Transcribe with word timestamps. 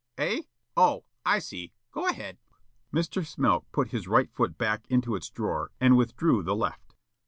"Eh! 0.17 0.41
Oh, 0.75 1.03
I 1.23 1.37
see. 1.37 1.73
Go 1.91 2.07
ahead." 2.07 2.39
Mr. 2.91 3.23
Smilk 3.23 3.67
put 3.71 3.89
his 3.91 4.07
right 4.07 4.31
foot 4.33 4.57
back 4.57 4.87
into 4.89 5.13
its 5.15 5.29
drawer 5.29 5.69
and 5.79 5.95
withdrew 5.95 6.41
the 6.41 6.55
left. 6.55 6.95